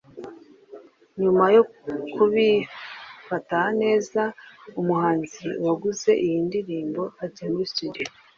[1.21, 1.63] nyuma yo
[2.13, 4.21] kubifata neza
[4.79, 8.05] umuhanzi waguze iyi ndirimbo ajya muri studio